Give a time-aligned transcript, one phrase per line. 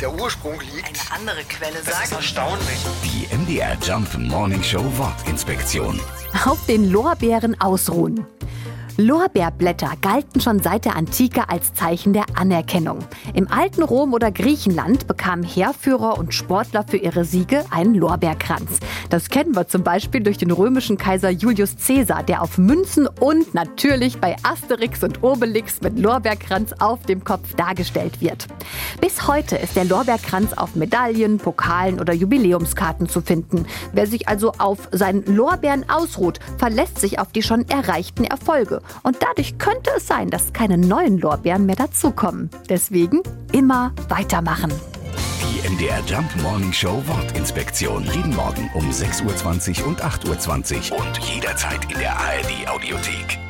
[0.00, 0.86] der Ursprung liegt.
[0.88, 2.12] Eine andere Quelle Das ist sagt.
[2.12, 2.78] erstaunlich.
[3.04, 6.00] Die MDR Jump Morning Show Wortinspektion.
[6.44, 8.26] Auf den Lorbeeren ausruhen.
[8.98, 13.00] Lorbeerblätter galten schon seit der Antike als Zeichen der Anerkennung.
[13.34, 18.80] Im alten Rom oder Griechenland bekamen Heerführer und Sportler für ihre Siege einen Lorbeerkranz.
[19.10, 23.52] Das kennen wir zum Beispiel durch den römischen Kaiser Julius Caesar, der auf Münzen und
[23.52, 28.46] natürlich bei Asterix und Obelix mit Lorbeerkranz auf dem Kopf dargestellt wird.
[29.02, 33.66] Bis heute ist der Lorbeerkranz auf Medaillen, Pokalen oder Jubiläumskarten zu finden.
[33.92, 38.80] Wer sich also auf seinen Lorbeeren ausruht, verlässt sich auf die schon erreichten Erfolge.
[39.02, 42.50] Und dadurch könnte es sein, dass keine neuen Lorbeeren mehr dazukommen.
[42.68, 43.22] Deswegen
[43.52, 44.72] immer weitermachen.
[45.42, 48.04] Die MDR Jump Morning Show Wortinspektion.
[48.04, 53.45] Jeden Morgen um 6.20 Uhr und 8.20 Uhr und jederzeit in der ARD Audiothek.